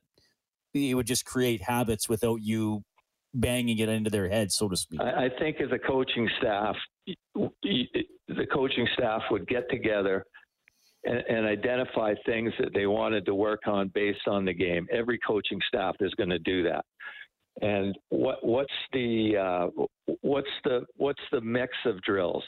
it 0.73 0.95
would 0.95 1.07
just 1.07 1.25
create 1.25 1.61
habits 1.61 2.07
without 2.07 2.39
you 2.41 2.83
banging 3.33 3.77
it 3.77 3.89
into 3.89 4.09
their 4.09 4.29
head, 4.29 4.51
so 4.51 4.69
to 4.69 4.77
speak? 4.77 5.01
I, 5.01 5.25
I 5.25 5.29
think 5.37 5.59
as 5.59 5.71
a 5.71 5.79
coaching 5.79 6.29
staff, 6.39 6.75
the 7.33 8.45
coaching 8.51 8.87
staff 8.93 9.21
would 9.31 9.47
get 9.47 9.69
together 9.69 10.25
and, 11.03 11.23
and 11.29 11.45
identify 11.45 12.13
things 12.25 12.51
that 12.59 12.73
they 12.73 12.85
wanted 12.85 13.25
to 13.25 13.35
work 13.35 13.61
on 13.67 13.89
based 13.93 14.27
on 14.27 14.45
the 14.45 14.53
game. 14.53 14.87
Every 14.91 15.19
coaching 15.19 15.59
staff 15.67 15.95
is 15.99 16.13
going 16.15 16.29
to 16.29 16.39
do 16.39 16.63
that. 16.63 16.85
And 17.61 17.97
what 18.09 18.45
what's 18.45 18.73
the 18.93 19.37
uh, 19.37 19.83
what's 20.21 20.47
the 20.63 20.85
what's 20.95 21.21
the 21.31 21.41
mix 21.41 21.73
of 21.85 22.01
drills? 22.03 22.43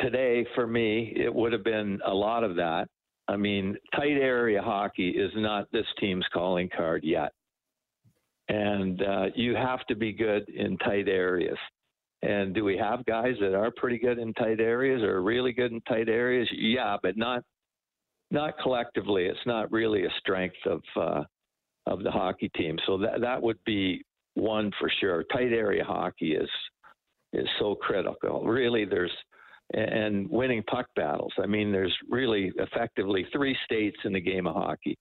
Today, 0.00 0.46
for 0.54 0.66
me, 0.66 1.12
it 1.16 1.34
would 1.34 1.52
have 1.52 1.64
been 1.64 1.98
a 2.06 2.14
lot 2.14 2.44
of 2.44 2.54
that. 2.56 2.86
I 3.26 3.36
mean, 3.36 3.76
tight 3.94 4.12
area 4.12 4.62
hockey 4.62 5.10
is 5.10 5.30
not 5.34 5.66
this 5.72 5.86
team's 5.98 6.24
calling 6.32 6.68
card 6.74 7.02
yet, 7.04 7.32
and 8.48 9.02
uh, 9.02 9.26
you 9.34 9.56
have 9.56 9.84
to 9.86 9.96
be 9.96 10.12
good 10.12 10.48
in 10.48 10.78
tight 10.78 11.08
areas. 11.08 11.58
And 12.22 12.54
do 12.54 12.64
we 12.64 12.76
have 12.76 13.04
guys 13.06 13.34
that 13.40 13.54
are 13.54 13.70
pretty 13.70 13.98
good 13.98 14.18
in 14.18 14.34
tight 14.34 14.60
areas 14.60 15.02
or 15.02 15.22
really 15.22 15.52
good 15.52 15.72
in 15.72 15.80
tight 15.82 16.08
areas? 16.08 16.48
Yeah, 16.52 16.96
but 17.02 17.16
not 17.16 17.42
not 18.30 18.58
collectively. 18.62 19.24
It's 19.24 19.38
not 19.46 19.72
really 19.72 20.04
a 20.04 20.10
strength 20.18 20.56
of 20.66 20.82
uh, 20.96 21.22
of 21.86 22.02
the 22.02 22.10
hockey 22.10 22.50
team. 22.50 22.78
So 22.86 22.98
that 22.98 23.20
that 23.22 23.40
would 23.40 23.58
be 23.64 24.04
one 24.34 24.70
for 24.78 24.90
sure. 25.00 25.24
Tight 25.32 25.52
area 25.52 25.84
hockey 25.84 26.34
is 26.34 26.48
is 27.32 27.48
so 27.58 27.74
critical. 27.74 28.44
Really, 28.44 28.84
there's 28.84 29.12
and 29.72 30.28
winning 30.28 30.62
puck 30.64 30.86
battles. 30.96 31.32
I 31.42 31.46
mean, 31.46 31.72
there's 31.72 31.96
really 32.08 32.52
effectively 32.56 33.26
three 33.32 33.56
states 33.64 33.96
in 34.04 34.12
the 34.12 34.20
game 34.20 34.46
of 34.46 34.54
hockey. 34.54 34.98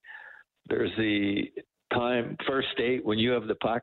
There's 0.67 0.91
the 0.97 1.43
time 1.91 2.37
first 2.47 2.67
state 2.73 3.03
when 3.03 3.17
you 3.17 3.31
have 3.31 3.47
the 3.47 3.55
puck, 3.55 3.81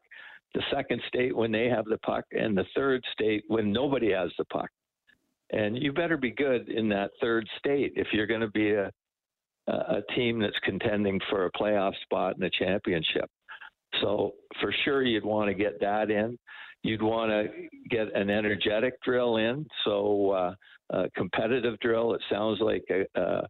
the 0.54 0.62
second 0.72 1.02
state 1.08 1.36
when 1.36 1.52
they 1.52 1.68
have 1.68 1.84
the 1.84 1.98
puck, 1.98 2.24
and 2.32 2.56
the 2.56 2.64
third 2.74 3.04
state 3.12 3.44
when 3.48 3.72
nobody 3.72 4.12
has 4.12 4.30
the 4.38 4.44
puck. 4.46 4.68
And 5.50 5.80
you 5.80 5.92
better 5.92 6.16
be 6.16 6.32
good 6.32 6.68
in 6.68 6.88
that 6.88 7.10
third 7.20 7.46
state 7.58 7.92
if 7.96 8.08
you're 8.12 8.26
going 8.26 8.40
to 8.40 8.50
be 8.50 8.72
a 8.72 8.90
a 9.68 10.00
team 10.14 10.38
that's 10.38 10.58
contending 10.62 11.20
for 11.28 11.46
a 11.46 11.52
playoff 11.52 11.92
spot 12.04 12.36
in 12.36 12.40
the 12.40 12.50
championship. 12.56 13.28
So 14.00 14.34
for 14.60 14.72
sure, 14.84 15.02
you'd 15.02 15.24
want 15.24 15.48
to 15.48 15.54
get 15.54 15.80
that 15.80 16.08
in. 16.08 16.38
You'd 16.84 17.02
want 17.02 17.30
to 17.32 17.48
get 17.90 18.14
an 18.14 18.30
energetic 18.30 18.94
drill 19.02 19.38
in. 19.38 19.66
So 19.84 20.30
uh, 20.30 20.54
a 20.90 21.10
competitive 21.16 21.80
drill. 21.80 22.14
It 22.14 22.22
sounds 22.30 22.60
like 22.60 22.84
a, 22.90 23.20
uh, 23.20 23.46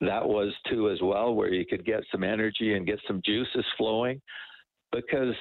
that 0.00 0.24
was 0.24 0.52
too 0.70 0.90
as 0.90 1.00
well, 1.02 1.34
where 1.34 1.52
you 1.52 1.66
could 1.66 1.84
get 1.84 2.04
some 2.12 2.22
energy 2.22 2.74
and 2.74 2.86
get 2.86 3.00
some 3.08 3.20
juices 3.24 3.64
flowing, 3.76 4.20
because 4.92 5.34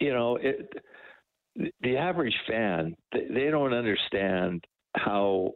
you 0.00 0.12
know 0.12 0.36
it. 0.36 0.68
The 1.82 1.96
average 1.96 2.34
fan, 2.48 2.96
they 3.12 3.48
don't 3.48 3.72
understand 3.72 4.64
how 4.96 5.52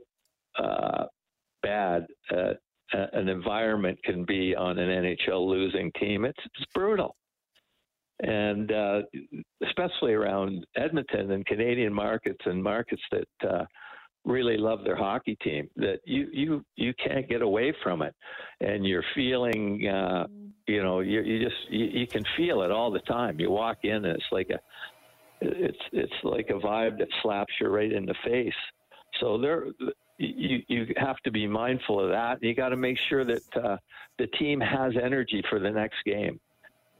uh, 0.57 1.07
bad 1.62 2.07
uh, 2.30 2.52
an 2.92 3.28
environment 3.28 3.99
can 4.04 4.25
be 4.25 4.54
on 4.54 4.78
an 4.78 4.88
NHL 4.88 5.47
losing 5.47 5.90
team. 5.99 6.25
It's, 6.25 6.38
it's 6.45 6.66
brutal. 6.75 7.16
And 8.21 8.73
uh, 8.73 9.02
especially 9.66 10.12
around 10.12 10.66
Edmonton 10.76 11.30
and 11.33 11.47
Canadian 11.47 11.92
markets 11.92 12.40
and 12.47 12.62
markets 12.62 13.02
that 13.12 13.49
uh, 13.49 13.64
really 14.25 14.57
love 14.57 14.80
their 14.85 14.97
hockey 14.97 15.37
team, 15.42 15.68
that 15.76 16.00
you 16.04 16.26
you 16.33 16.64
you 16.75 16.92
can't 16.95 17.28
get 17.28 17.42
away 17.42 17.73
from 17.83 18.02
it, 18.02 18.14
and 18.61 18.85
you're 18.85 19.04
feeling, 19.14 19.87
uh, 19.87 20.26
you 20.69 20.83
know, 20.83 21.01
you, 21.01 21.23
you 21.23 21.45
just 21.45 21.57
you, 21.71 21.87
you 21.87 22.07
can 22.07 22.25
feel 22.37 22.63
it 22.63 22.71
all 22.71 22.91
the 22.91 23.01
time. 23.01 23.41
You 23.41 23.51
walk 23.51 23.79
in, 23.83 24.05
and 24.05 24.07
it's 24.07 24.25
like 24.31 24.51
a 24.51 24.61
it's 25.41 25.79
it's 25.93 26.13
like 26.23 26.51
a 26.51 26.55
vibe 26.55 26.99
that 26.99 27.09
slaps 27.23 27.53
you 27.61 27.69
right 27.69 27.91
in 27.91 28.07
the 28.07 28.15
face. 28.25 28.53
So 29.21 29.39
there, 29.39 29.67
you 30.19 30.63
you 30.69 30.87
have 30.97 31.17
to 31.25 31.31
be 31.31 31.47
mindful 31.47 32.01
of 32.01 32.11
that. 32.11 32.43
You 32.43 32.55
got 32.55 32.69
to 32.69 32.77
make 32.77 32.99
sure 33.09 33.25
that 33.25 33.57
uh, 33.57 33.77
the 34.19 34.27
team 34.39 34.61
has 34.61 34.93
energy 35.03 35.43
for 35.49 35.59
the 35.59 35.71
next 35.71 35.97
game. 36.05 36.39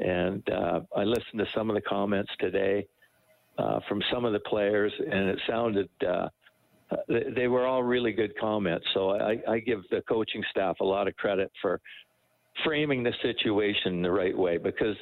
And 0.01 0.49
uh, 0.49 0.81
I 0.97 1.03
listened 1.03 1.39
to 1.39 1.47
some 1.55 1.69
of 1.69 1.75
the 1.75 1.83
comments 1.83 2.31
today 2.39 2.87
uh, 3.59 3.81
from 3.89 4.01
some 4.13 4.25
of 4.25 4.33
the 4.33 4.41
players, 4.41 4.93
and 4.99 5.29
it 5.29 5.41
sounded 5.49 5.89
uh, 6.07 6.29
they 7.35 7.49
were 7.49 7.67
all 7.67 7.83
really 7.83 8.13
good 8.13 8.39
comments. 8.39 8.87
So 8.95 9.11
I, 9.11 9.39
I 9.49 9.59
give 9.59 9.81
the 9.91 10.01
coaching 10.09 10.43
staff 10.51 10.77
a 10.81 10.85
lot 10.85 11.09
of 11.09 11.17
credit 11.17 11.51
for 11.61 11.81
framing 12.65 13.03
the 13.03 13.13
situation 13.23 14.03
the 14.03 14.11
right 14.11 14.37
way 14.37 14.59
because 14.59 14.97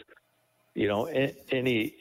you 0.75 0.89
know 0.89 1.07
any 1.51 1.95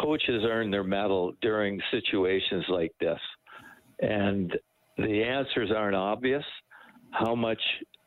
coaches 0.00 0.44
earn 0.46 0.70
their 0.70 0.84
medal 0.84 1.32
during 1.40 1.80
situations 1.90 2.64
like 2.68 2.92
this 3.00 3.18
and 4.00 4.56
the 4.96 5.22
answers 5.22 5.70
aren't 5.74 5.96
obvious. 5.96 6.44
How 7.10 7.34
much 7.34 7.60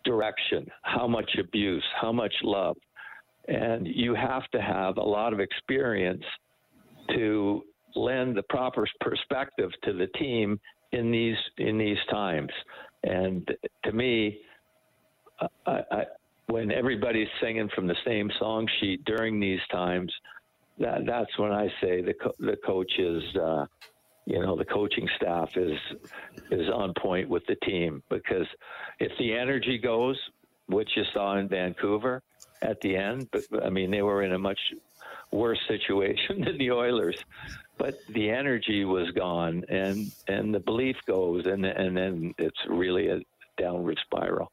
direction, 0.03 0.67
how 0.83 1.07
much 1.07 1.29
abuse, 1.39 1.83
how 1.99 2.11
much 2.11 2.33
love. 2.43 2.77
And 3.47 3.87
you 3.87 4.13
have 4.15 4.47
to 4.51 4.61
have 4.61 4.97
a 4.97 5.03
lot 5.03 5.33
of 5.33 5.39
experience 5.39 6.23
to 7.15 7.63
lend 7.95 8.37
the 8.37 8.43
proper 8.43 8.85
perspective 8.99 9.71
to 9.83 9.93
the 9.93 10.07
team 10.19 10.59
in 10.91 11.11
these 11.11 11.37
in 11.57 11.77
these 11.77 11.97
times. 12.09 12.51
And 13.03 13.49
to 13.83 13.91
me, 13.91 14.41
I, 15.65 15.81
I, 15.91 16.03
when 16.51 16.69
everybody's 16.69 17.29
singing 17.41 17.69
from 17.73 17.87
the 17.87 17.95
same 18.05 18.29
song 18.37 18.67
sheet 18.79 19.03
during 19.05 19.39
these 19.39 19.61
times, 19.71 20.13
that 20.79 21.05
that's 21.05 21.37
when 21.37 21.51
I 21.51 21.67
say 21.81 22.01
the 22.01 22.13
co- 22.13 22.35
the 22.39 22.57
coach 22.65 22.91
is 22.99 23.23
uh, 23.37 23.65
you 24.25 24.39
know 24.39 24.57
the 24.57 24.65
coaching 24.65 25.07
staff 25.15 25.49
is 25.55 25.77
is 26.49 26.67
on 26.73 26.93
point 27.01 27.29
with 27.29 27.43
the 27.47 27.55
team 27.63 28.03
because 28.09 28.47
if 28.99 29.11
the 29.17 29.33
energy 29.33 29.77
goes, 29.77 30.17
which 30.67 30.89
you 30.95 31.03
saw 31.13 31.37
in 31.37 31.47
Vancouver 31.47 32.21
at 32.61 32.77
the 32.81 32.97
end, 32.97 33.29
but 33.31 33.43
I 33.63 33.69
mean 33.69 33.89
they 33.89 34.01
were 34.01 34.23
in 34.23 34.33
a 34.33 34.39
much 34.39 34.59
worse 35.31 35.59
situation 35.69 36.41
than 36.45 36.57
the 36.57 36.71
Oilers, 36.71 37.17
but 37.77 37.95
the 38.13 38.29
energy 38.29 38.83
was 38.83 39.09
gone 39.11 39.63
and 39.69 40.11
and 40.27 40.53
the 40.53 40.59
belief 40.59 40.97
goes 41.07 41.45
and 41.45 41.65
and 41.65 41.95
then 41.95 42.33
it's 42.37 42.59
really 42.67 43.07
a 43.07 43.19
downward 43.57 43.97
spiral. 44.05 44.51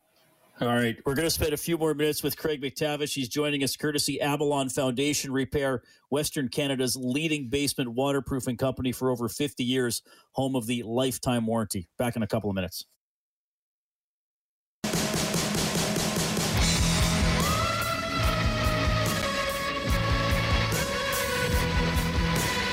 All 0.61 0.67
right. 0.67 0.97
We're 1.07 1.15
going 1.15 1.27
to 1.27 1.31
spend 1.31 1.53
a 1.53 1.57
few 1.57 1.79
more 1.79 1.95
minutes 1.95 2.25
with 2.25 2.37
Craig 2.37 2.61
MacTavish. 2.61 3.15
He's 3.15 3.29
joining 3.29 3.63
us 3.63 3.77
courtesy 3.77 4.21
Avalon 4.21 4.69
Foundation 4.69 5.33
Repair, 5.33 5.83
Western 6.11 6.49
Canada's 6.49 6.97
leading 6.97 7.49
basement 7.49 7.91
waterproofing 7.91 8.57
company 8.57 8.91
for 8.91 9.11
over 9.11 9.29
50 9.29 9.63
years, 9.63 10.03
home 10.33 10.57
of 10.57 10.67
the 10.67 10.83
lifetime 10.83 11.47
warranty. 11.47 11.89
Back 11.97 12.17
in 12.17 12.25
a 12.25 12.27
couple 12.27 12.51
of 12.51 12.57
minutes. 12.57 12.85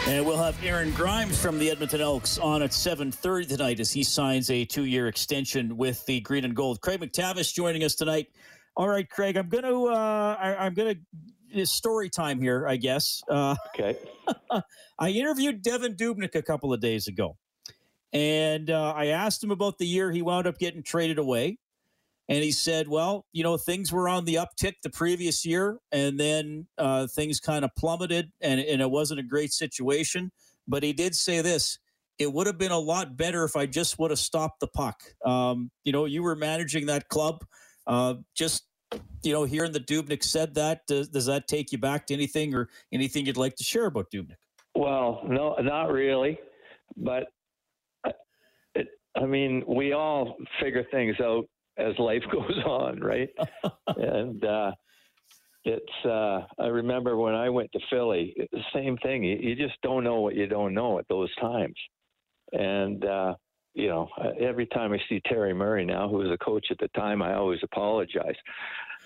And 0.08 0.24
we'll 0.24 0.38
have 0.38 0.64
Aaron 0.64 0.92
Grymes 0.92 1.42
from 1.42 1.58
the 1.58 1.72
Edmonton 1.72 2.00
Elks 2.00 2.38
on 2.38 2.62
at 2.62 2.70
7.30 2.70 3.48
tonight 3.48 3.80
as 3.80 3.92
he 3.92 4.04
signs 4.04 4.52
a 4.52 4.64
two-year 4.64 5.08
extension 5.08 5.78
with 5.78 6.06
the 6.06 6.20
Green 6.20 6.46
and 6.46 6.56
Gold. 6.56 6.80
Craig 6.80 7.02
MacTavish 7.02 7.56
joining 7.56 7.84
us 7.84 7.96
tonight. 7.96 8.28
All 8.78 8.88
right, 8.88 9.10
Craig, 9.10 9.36
I'm 9.36 9.50
going 9.50 9.64
to 9.64 9.88
uh, 9.88 10.38
I, 10.40 10.68
am 10.68 10.76
going 10.76 11.04
to 11.56 11.66
story 11.66 12.12
time 12.12 12.40
here, 12.40 12.68
I 12.68 12.76
guess. 12.76 13.24
Uh, 13.28 13.56
okay. 13.70 13.98
I 15.00 15.10
interviewed 15.10 15.64
Devan 15.64 15.98
Dubnyk 15.98 16.36
a 16.36 16.44
couple 16.44 16.72
of 16.72 16.80
days 16.80 17.08
ago, 17.08 17.36
and 18.14 18.70
uh, 18.70 18.94
I 18.96 19.08
asked 19.08 19.44
him 19.44 19.50
about 19.50 19.80
the 19.80 19.88
year 19.88 20.12
he 20.12 20.22
wound 20.22 20.46
up 20.46 20.60
getting 20.60 20.84
traded 20.84 21.18
away. 21.18 21.58
And 22.28 22.44
he 22.44 22.52
said, 22.52 22.88
well, 22.88 23.26
you 23.34 23.44
know, 23.44 23.58
things 23.58 23.92
were 23.92 24.10
on 24.10 24.26
the 24.26 24.36
uptick 24.36 24.76
the 24.82 24.90
previous 24.90 25.46
year, 25.46 25.78
and 25.92 26.20
then 26.20 26.68
uh, 26.78 27.08
things 27.08 27.40
kind 27.40 27.64
of 27.64 27.72
plummeted, 27.78 28.32
and, 28.42 28.60
and 28.60 28.82
it 28.82 28.90
wasn't 28.90 29.20
a 29.20 29.24
great 29.24 29.54
situation. 29.54 30.32
But 30.68 30.82
he 30.82 30.92
did 30.94 31.16
say 31.16 31.42
this 31.42 31.78
it 32.18 32.32
would 32.32 32.48
have 32.48 32.58
been 32.58 32.72
a 32.72 32.80
lot 32.80 33.18
better 33.18 33.44
if 33.44 33.56
I 33.56 33.66
just 33.66 34.00
would 34.00 34.12
have 34.12 34.20
stopped 34.20 34.60
the 34.60 34.68
puck. 34.68 35.02
Um, 35.26 35.70
you 35.84 35.92
know, 35.92 36.06
you 36.06 36.24
were 36.24 36.36
managing 36.36 36.86
that 36.86 37.10
club. 37.10 37.44
Uh, 37.86 38.16
just, 38.36 38.64
you 39.22 39.34
know, 39.34 39.44
hearing 39.44 39.74
the 39.74 39.80
Dubnyk 39.80 40.24
said 40.24 40.56
that, 40.56 40.82
does, 40.88 41.10
does 41.10 41.26
that 41.26 41.48
take 41.48 41.72
you 41.72 41.78
back 41.78 42.08
to 42.08 42.14
anything 42.14 42.56
or 42.56 42.70
anything 42.94 43.26
you'd 43.26 43.38
like 43.38 43.56
to 43.58 43.64
share 43.64 43.86
about 43.86 44.08
Dubnyk? 44.14 44.38
Well, 44.76 45.22
no, 45.28 45.56
not 45.60 45.92
really. 45.92 46.40
But, 46.96 47.28
uh, 48.08 48.12
I 49.18 49.26
mean, 49.26 49.64
we 49.68 49.94
all 49.94 50.38
figure 50.62 50.86
things 50.92 51.16
out 51.22 51.46
as 51.78 51.98
life 52.00 52.24
goes 52.32 52.58
on, 52.66 53.00
right? 53.00 53.30
and 53.98 54.44
uh, 54.44 54.72
it's 55.64 56.06
uh, 56.06 56.42
I 56.60 56.68
remember 56.68 57.18
when 57.18 57.34
I 57.34 57.50
went 57.50 57.72
to 57.74 57.80
Philly, 57.90 58.36
same 58.74 58.98
thing. 58.98 59.24
You, 59.24 59.38
you, 59.38 59.56
just 59.56 59.82
don't 59.82 60.04
know 60.04 60.22
what 60.22 60.36
you 60.36 60.48
don't 60.48 60.74
know 60.74 61.00
at 61.00 61.08
those 61.08 61.34
times, 61.36 61.76
and 62.52 63.04
uh, 63.04 63.34
you 63.74 63.88
know 63.88 64.08
every 64.40 64.68
time 64.68 64.94
I 64.94 65.00
see 65.10 65.22
Terry 65.26 65.54
Murray 65.54 65.86
now, 65.86 66.08
who 66.08 66.18
was 66.18 66.32
a 66.32 66.38
coach 66.38 66.68
at 66.70 66.78
the 66.78 66.88
time, 66.90 67.22
I 67.22 67.36
always 67.36 67.60
apologize. 67.64 68.36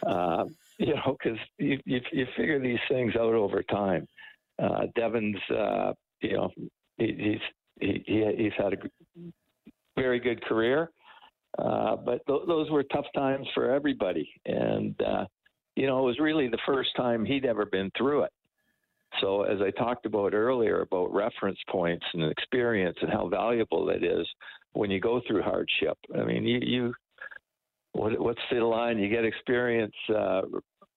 Uh, 0.06 0.46
you 0.78 0.96
know, 0.96 1.18
because 1.22 1.38
you, 1.58 1.78
you, 1.86 2.00
you 2.12 2.26
figure 2.38 2.60
these 2.60 2.80
things 2.90 3.14
out 3.18 3.34
over 3.34 3.62
time. 3.64 4.08
Uh, 4.58 4.84
Devan's, 4.98 5.42
uh, 5.52 5.92
you 6.22 6.38
know, 6.38 6.50
he, 6.98 7.16
he's 7.18 7.42
he, 7.82 8.04
he, 8.06 8.34
he's 8.38 8.54
had 8.58 8.74
a 8.74 8.78
very 9.98 10.20
good 10.20 10.44
career 10.44 10.90
Uh, 11.58 11.96
but 11.96 12.26
th- 12.28 12.42
those 12.48 12.70
were 12.70 12.84
tough 12.84 13.08
times 13.16 13.48
for 13.54 13.72
everybody, 13.72 14.30
and 14.46 14.96
uh, 15.02 15.26
you 15.76 15.88
know 15.88 16.00
it 16.00 16.06
was 16.06 16.20
really 16.20 16.48
the 16.48 16.60
first 16.66 16.90
time 16.96 17.26
he'd 17.26 17.46
ever 17.46 17.66
been 17.66 17.92
through 17.98 18.24
it. 18.24 18.32
So 19.22 19.44
as 19.44 19.60
I 19.62 19.72
talked 19.72 20.06
about 20.06 20.34
earlier 20.34 20.82
about 20.82 21.14
reference 21.14 21.58
points 21.70 22.06
and 22.14 22.24
experience 22.24 22.98
and 23.02 23.12
how 23.12 23.28
valuable 23.28 23.86
that 23.88 24.04
is 24.04 24.28
when 24.74 24.92
you 24.92 25.00
go 25.00 25.22
through 25.28 25.42
hardship. 25.42 25.98
I 26.16 26.24
mean, 26.24 26.44
you, 26.44 26.60
you 26.62 26.94
what, 27.94 28.20
what's 28.20 28.42
the 28.52 28.60
line? 28.60 29.00
You 29.00 29.10
get 29.10 29.26
experience 29.26 29.96
uh, 30.16 30.42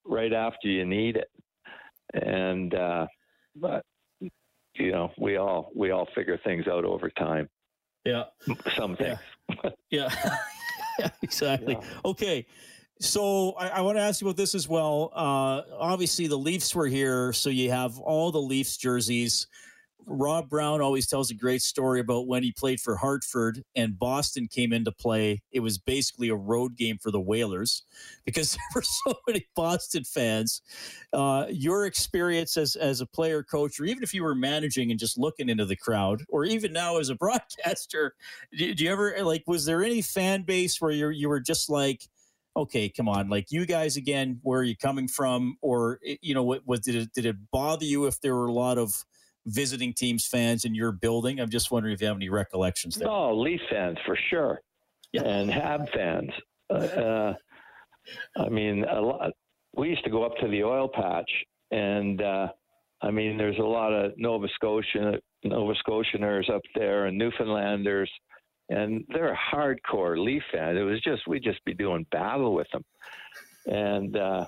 right 0.04 0.32
after 0.32 0.68
you 0.68 0.84
need 0.84 1.16
it, 1.16 1.30
and 2.12 2.74
uh, 2.74 3.06
but 3.56 3.84
you 4.20 4.92
know 4.92 5.10
we 5.18 5.36
all 5.36 5.70
we 5.74 5.90
all 5.90 6.06
figure 6.14 6.38
things 6.44 6.66
out 6.68 6.84
over 6.84 7.10
time. 7.10 7.48
Yeah, 8.04 8.24
some 8.76 8.96
things. 8.96 9.18
Yeah, 9.90 10.08
yeah. 10.14 10.36
yeah 10.98 11.10
exactly. 11.20 11.74
Yeah. 11.74 11.86
Okay. 12.06 12.46
So 13.00 13.52
I, 13.52 13.68
I, 13.68 13.80
want 13.82 13.98
to 13.98 14.02
ask 14.02 14.20
you 14.20 14.28
about 14.28 14.36
this 14.36 14.54
as 14.54 14.68
well. 14.68 15.10
Uh, 15.12 15.62
obviously, 15.78 16.26
the 16.26 16.38
Leafs 16.38 16.74
were 16.74 16.86
here, 16.86 17.32
so 17.32 17.50
you 17.50 17.70
have 17.70 17.98
all 17.98 18.30
the 18.30 18.40
Leafs 18.40 18.76
jerseys. 18.76 19.46
Rob 20.06 20.48
Brown 20.48 20.80
always 20.80 21.06
tells 21.06 21.30
a 21.30 21.34
great 21.34 21.62
story 21.62 22.00
about 22.00 22.26
when 22.26 22.42
he 22.42 22.52
played 22.52 22.80
for 22.80 22.96
Hartford 22.96 23.62
and 23.74 23.98
Boston 23.98 24.48
came 24.48 24.72
into 24.72 24.92
play. 24.92 25.42
It 25.52 25.60
was 25.60 25.78
basically 25.78 26.28
a 26.28 26.34
road 26.34 26.76
game 26.76 26.98
for 26.98 27.10
the 27.10 27.20
Whalers 27.20 27.84
because 28.24 28.52
there 28.54 28.60
were 28.74 28.82
so 28.82 29.14
many 29.26 29.46
Boston 29.54 30.04
fans. 30.04 30.62
Uh, 31.12 31.46
your 31.50 31.86
experience 31.86 32.56
as, 32.56 32.76
as 32.76 33.00
a 33.00 33.06
player, 33.06 33.42
coach, 33.42 33.78
or 33.78 33.84
even 33.84 34.02
if 34.02 34.14
you 34.14 34.22
were 34.22 34.34
managing 34.34 34.90
and 34.90 35.00
just 35.00 35.18
looking 35.18 35.48
into 35.48 35.64
the 35.64 35.76
crowd, 35.76 36.22
or 36.28 36.44
even 36.44 36.72
now 36.72 36.98
as 36.98 37.08
a 37.08 37.14
broadcaster, 37.22 38.14
do, 38.56 38.74
do 38.74 38.84
you 38.84 38.90
ever 38.90 39.14
like? 39.22 39.44
Was 39.46 39.64
there 39.64 39.82
any 39.82 40.02
fan 40.02 40.42
base 40.42 40.80
where 40.80 40.90
you 40.90 41.08
you 41.08 41.28
were 41.28 41.40
just 41.40 41.70
like? 41.70 42.02
okay, 42.56 42.88
come 42.88 43.08
on, 43.08 43.30
like 43.30 43.50
you 43.50 43.64
guys 43.64 43.96
again, 43.96 44.38
where 44.42 44.60
are 44.60 44.64
you 44.64 44.76
coming 44.76 45.08
from? 45.08 45.56
Or 45.62 45.98
you 46.20 46.34
know, 46.34 46.42
what, 46.42 46.62
what 46.64 46.82
did 46.82 46.94
it 46.94 47.12
did 47.14 47.26
it 47.26 47.36
bother 47.50 47.84
you 47.84 48.06
if 48.06 48.20
there 48.20 48.34
were 48.34 48.46
a 48.46 48.52
lot 48.52 48.78
of 48.78 49.04
visiting 49.46 49.92
teams 49.92 50.26
fans 50.26 50.64
in 50.64 50.74
your 50.74 50.92
building? 50.92 51.40
I'm 51.40 51.50
just 51.50 51.70
wondering 51.70 51.94
if 51.94 52.00
you 52.00 52.06
have 52.06 52.16
any 52.16 52.28
recollections 52.28 52.96
there. 52.96 53.08
Oh, 53.08 53.36
Leaf 53.36 53.60
fans 53.70 53.98
for 54.06 54.16
sure, 54.30 54.60
yeah. 55.12 55.22
and 55.22 55.50
Hab 55.50 55.90
fans. 55.92 56.30
Uh, 56.70 56.74
uh, 56.74 57.34
I 58.36 58.48
mean, 58.48 58.84
a 58.84 59.00
lot. 59.00 59.32
We 59.74 59.88
used 59.88 60.04
to 60.04 60.10
go 60.10 60.24
up 60.24 60.36
to 60.40 60.48
the 60.48 60.64
oil 60.64 60.88
patch, 60.92 61.30
and 61.70 62.20
uh, 62.20 62.48
I 63.02 63.10
mean, 63.10 63.36
there's 63.36 63.58
a 63.58 63.62
lot 63.62 63.92
of 63.92 64.12
Nova 64.16 64.48
Scotia 64.54 65.18
Nova 65.44 65.74
Scotianers 65.86 66.48
up 66.50 66.62
there 66.74 67.06
and 67.06 67.18
Newfoundlanders, 67.18 68.08
and 68.68 69.04
they're 69.08 69.38
hardcore 69.52 70.22
Leaf 70.22 70.42
fans. 70.52 70.78
It 70.78 70.82
was 70.82 71.00
just 71.00 71.26
we'd 71.26 71.42
just 71.42 71.64
be 71.64 71.74
doing 71.74 72.06
battle 72.10 72.54
with 72.54 72.68
them, 72.72 72.84
and 73.66 74.16
uh, 74.16 74.46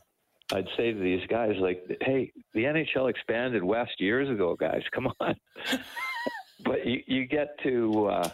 I'd 0.55 0.69
say 0.77 0.93
to 0.93 0.99
these 0.99 1.27
guys, 1.29 1.57
like, 1.59 1.85
hey, 2.01 2.33
the 2.53 2.65
NHL 2.65 3.11
expanded 3.11 3.65
west 3.65 3.93
years 3.99 4.31
ago, 4.31 4.55
guys. 4.55 4.83
Come 4.93 5.09
on. 5.21 5.35
but 6.65 6.87
you, 6.87 7.03
you 7.07 7.27
get 7.27 7.59
to, 7.65 8.07
uh, 8.07 8.31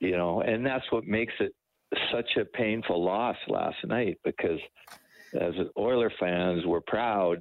you 0.00 0.16
know, 0.16 0.40
and 0.40 0.66
that's 0.66 0.84
what 0.90 1.04
makes 1.04 1.34
it 1.38 1.54
such 2.12 2.36
a 2.36 2.44
painful 2.44 3.04
loss 3.04 3.36
last 3.48 3.76
night 3.84 4.18
because 4.24 4.58
as 5.34 5.54
Oiler 5.78 6.12
fans, 6.18 6.66
we're 6.66 6.80
proud, 6.80 7.40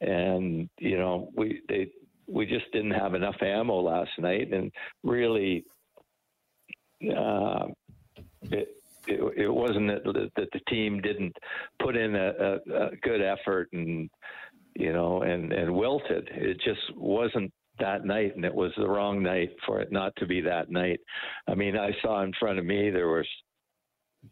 and 0.00 0.68
you 0.78 0.98
know, 0.98 1.30
we 1.36 1.60
they 1.68 1.90
we 2.26 2.46
just 2.46 2.70
didn't 2.72 2.92
have 2.92 3.14
enough 3.14 3.36
ammo 3.40 3.80
last 3.80 4.10
night, 4.18 4.52
and 4.52 4.72
really, 5.02 5.64
uh, 7.16 7.66
it, 8.42 8.68
it, 9.06 9.44
it 9.44 9.48
wasn't 9.48 9.88
that, 9.88 10.30
that 10.36 10.48
the 10.52 10.60
team 10.68 11.00
didn't 11.00 11.36
put 11.82 11.96
in 11.96 12.14
a, 12.14 12.28
a, 12.28 12.86
a 12.86 12.96
good 13.02 13.22
effort 13.22 13.68
and 13.72 14.10
you 14.74 14.92
know 14.92 15.22
and 15.22 15.52
and 15.52 15.74
wilted. 15.74 16.28
It 16.32 16.60
just 16.64 16.96
wasn't 16.96 17.52
that 17.80 18.04
night, 18.04 18.36
and 18.36 18.44
it 18.44 18.54
was 18.54 18.72
the 18.76 18.88
wrong 18.88 19.22
night 19.22 19.50
for 19.66 19.80
it 19.80 19.90
not 19.90 20.14
to 20.16 20.26
be 20.26 20.40
that 20.42 20.70
night. 20.70 21.00
I 21.48 21.54
mean, 21.54 21.76
I 21.76 21.90
saw 22.02 22.22
in 22.22 22.32
front 22.38 22.58
of 22.58 22.64
me 22.64 22.90
there 22.90 23.08
was 23.08 23.26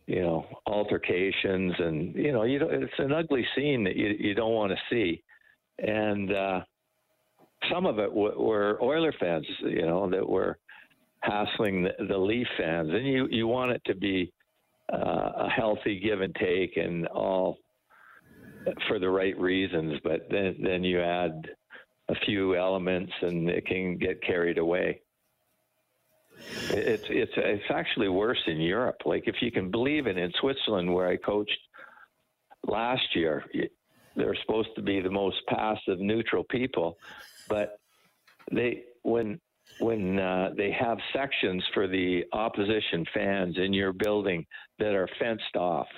you 0.06 0.22
know 0.22 0.46
altercations 0.66 1.74
and 1.78 2.14
you 2.14 2.32
know 2.32 2.44
you 2.44 2.60
it's 2.62 2.92
an 2.98 3.12
ugly 3.12 3.46
scene 3.54 3.84
that 3.84 3.96
you 3.96 4.14
you 4.18 4.34
don't 4.34 4.54
want 4.54 4.72
to 4.72 4.78
see 4.90 5.22
and 5.78 6.32
uh 6.32 6.60
some 7.70 7.86
of 7.86 7.98
it 7.98 8.08
w- 8.08 8.40
were 8.40 8.82
Oiler 8.82 9.12
fans 9.20 9.46
you 9.60 9.82
know 9.82 10.08
that 10.10 10.26
were 10.26 10.58
hassling 11.20 11.84
the, 11.84 12.06
the 12.06 12.16
Leaf 12.16 12.46
fans 12.56 12.88
and 12.90 13.06
you 13.06 13.28
you 13.30 13.46
want 13.46 13.72
it 13.72 13.82
to 13.86 13.94
be 13.94 14.32
uh, 14.92 15.32
a 15.36 15.48
healthy 15.48 16.00
give 16.00 16.20
and 16.20 16.34
take 16.34 16.76
and 16.76 17.06
all 17.08 17.58
for 18.88 18.98
the 18.98 19.08
right 19.08 19.38
reasons. 19.38 19.98
But 20.04 20.28
then, 20.30 20.56
then 20.62 20.84
you 20.84 21.00
add 21.00 21.48
a 22.08 22.14
few 22.26 22.56
elements 22.56 23.12
and 23.22 23.48
it 23.48 23.66
can 23.66 23.96
get 23.98 24.22
carried 24.22 24.58
away. 24.58 25.00
It's 26.70 27.04
it's 27.08 27.32
it's 27.36 27.70
actually 27.70 28.08
worse 28.08 28.42
in 28.46 28.60
Europe. 28.60 28.96
Like 29.04 29.24
if 29.26 29.36
you 29.40 29.52
can 29.52 29.70
believe 29.70 30.06
it, 30.06 30.16
in 30.16 30.32
Switzerland 30.40 30.92
where 30.92 31.06
I 31.06 31.16
coached 31.16 31.58
last 32.66 33.14
year, 33.14 33.44
they're 34.16 34.36
supposed 34.40 34.70
to 34.76 34.82
be 34.82 35.00
the 35.00 35.10
most 35.10 35.36
passive, 35.48 36.00
neutral 36.00 36.44
people, 36.44 36.96
but 37.48 37.78
they 38.50 38.84
when 39.02 39.40
when 39.78 40.18
uh, 40.18 40.50
they 40.56 40.70
have 40.70 40.98
sections 41.12 41.62
for 41.74 41.88
the 41.88 42.24
opposition 42.32 43.04
fans 43.12 43.56
in 43.58 43.72
your 43.72 43.92
building 43.92 44.46
that 44.78 44.94
are 44.94 45.08
fenced 45.18 45.56
off. 45.56 45.88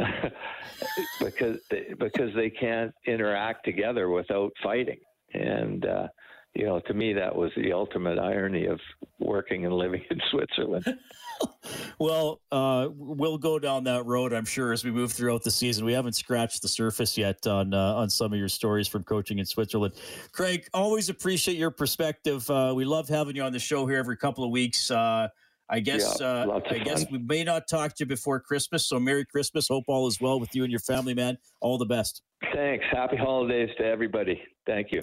Because 1.20 1.56
they, 1.70 1.94
because 1.98 2.34
they 2.34 2.50
can't 2.50 2.92
interact 3.06 3.64
together 3.64 4.10
without 4.10 4.52
fighting. 4.62 4.98
And 5.32 5.86
uh, 5.86 6.08
you 6.56 6.64
know, 6.64 6.80
to 6.80 6.94
me, 6.94 7.12
that 7.12 7.34
was 7.34 7.50
the 7.56 7.72
ultimate 7.72 8.18
irony 8.18 8.66
of 8.66 8.80
working 9.18 9.66
and 9.66 9.74
living 9.74 10.02
in 10.10 10.20
Switzerland. 10.30 10.98
well, 11.98 12.40
uh, 12.50 12.88
we'll 12.94 13.36
go 13.36 13.58
down 13.58 13.84
that 13.84 14.06
road, 14.06 14.32
I'm 14.32 14.46
sure, 14.46 14.72
as 14.72 14.82
we 14.82 14.90
move 14.90 15.12
throughout 15.12 15.44
the 15.44 15.50
season. 15.50 15.84
We 15.84 15.92
haven't 15.92 16.14
scratched 16.14 16.62
the 16.62 16.68
surface 16.68 17.18
yet 17.18 17.46
on 17.46 17.74
uh, 17.74 17.94
on 17.94 18.08
some 18.08 18.32
of 18.32 18.38
your 18.38 18.48
stories 18.48 18.88
from 18.88 19.04
coaching 19.04 19.38
in 19.38 19.44
Switzerland. 19.44 19.94
Craig, 20.32 20.66
always 20.72 21.10
appreciate 21.10 21.58
your 21.58 21.70
perspective. 21.70 22.48
Uh, 22.48 22.72
we 22.74 22.86
love 22.86 23.08
having 23.08 23.36
you 23.36 23.42
on 23.42 23.52
the 23.52 23.58
show 23.58 23.86
here 23.86 23.98
every 23.98 24.16
couple 24.16 24.42
of 24.42 24.50
weeks. 24.50 24.90
Uh, 24.90 25.28
I 25.68 25.80
guess 25.80 26.18
yeah, 26.20 26.26
uh, 26.26 26.60
I 26.70 26.78
guess 26.78 27.04
we 27.10 27.18
may 27.18 27.44
not 27.44 27.68
talk 27.68 27.90
to 27.96 28.04
you 28.04 28.06
before 28.06 28.40
Christmas, 28.40 28.86
so 28.86 28.98
Merry 28.98 29.26
Christmas. 29.26 29.68
Hope 29.68 29.84
all 29.88 30.06
is 30.06 30.20
well 30.20 30.40
with 30.40 30.54
you 30.54 30.62
and 30.62 30.70
your 30.70 30.80
family, 30.80 31.12
man. 31.12 31.36
All 31.60 31.76
the 31.76 31.86
best. 31.86 32.22
Thanks. 32.54 32.84
Happy 32.90 33.16
holidays 33.16 33.68
to 33.78 33.84
everybody. 33.84 34.40
Thank 34.64 34.92
you. 34.92 35.02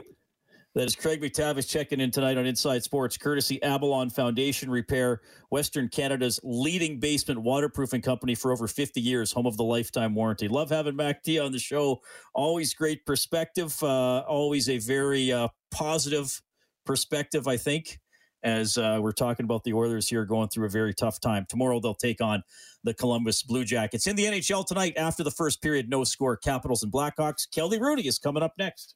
That 0.76 0.88
is 0.88 0.96
Craig 0.96 1.22
MacTavish 1.22 1.70
checking 1.70 2.00
in 2.00 2.10
tonight 2.10 2.36
on 2.36 2.48
Inside 2.48 2.84
Sports, 2.84 3.16
courtesy 3.16 3.62
Avalon 3.62 4.10
Foundation 4.10 4.72
Repair, 4.72 5.22
Western 5.52 5.88
Canada's 5.88 6.40
leading 6.44 7.00
basement 7.00 7.40
waterproofing 7.40 8.02
company 8.02 8.34
for 8.34 8.52
over 8.52 8.68
50 8.68 9.00
years, 9.00 9.32
home 9.32 9.46
of 9.46 9.56
the 9.56 9.64
lifetime 9.64 10.16
warranty. 10.16 10.48
Love 10.48 10.72
having 10.72 10.96
Mac 10.96 11.22
T 11.22 11.38
on 11.38 11.52
the 11.52 11.60
show. 11.60 12.02
Always 12.34 12.74
great 12.74 13.06
perspective, 13.06 13.78
uh, 13.84 14.22
always 14.22 14.68
a 14.68 14.80
very 14.80 15.32
uh, 15.32 15.48
positive 15.70 16.42
perspective, 16.88 17.48
I 17.48 17.58
think, 17.58 18.00
as 18.42 18.76
uh, 18.76 18.98
we're 19.00 19.12
talking 19.12 19.44
about 19.44 19.64
the 19.64 19.74
Oilers 19.74 20.10
here 20.10 20.26
going 20.26 20.50
through 20.50 20.66
a 20.66 20.72
very 20.72 20.96
tough 20.96 21.20
time. 21.20 21.46
Tomorrow 21.48 21.82
they'll 21.82 21.94
take 21.94 22.20
on 22.20 22.42
the 22.84 22.96
Columbus 22.96 23.44
Blue 23.44 23.64
Jackets. 23.64 24.08
In 24.08 24.16
the 24.16 24.26
NHL 24.26 24.66
tonight, 24.66 24.96
after 24.98 25.24
the 25.24 25.30
first 25.30 25.62
period, 25.62 25.88
no 25.88 26.04
score, 26.04 26.36
Capitals 26.36 26.82
and 26.82 26.92
Blackhawks. 26.92 27.48
Kelly 27.54 27.78
Hrudey 27.78 28.08
is 28.08 28.18
coming 28.18 28.42
up 28.42 28.54
next. 28.58 28.96